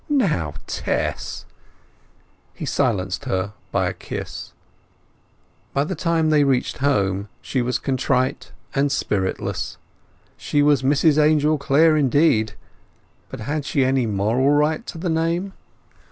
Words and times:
"Now, 0.09 0.55
Tess!" 0.65 1.45
He 2.55 2.65
silenced 2.65 3.25
her 3.25 3.53
by 3.71 3.87
a 3.87 3.93
kiss. 3.93 4.51
By 5.75 5.83
the 5.83 5.93
time 5.93 6.31
they 6.31 6.43
reached 6.43 6.79
home 6.79 7.29
she 7.39 7.61
was 7.61 7.77
contrite 7.77 8.51
and 8.73 8.91
spiritless. 8.91 9.77
She 10.37 10.63
was 10.63 10.81
Mrs 10.81 11.23
Angel 11.23 11.59
Clare, 11.59 11.95
indeed, 11.95 12.53
but 13.29 13.41
had 13.41 13.63
she 13.63 13.85
any 13.85 14.07
moral 14.07 14.49
right 14.49 14.83
to 14.87 14.97
the 14.97 15.07
name? 15.07 15.53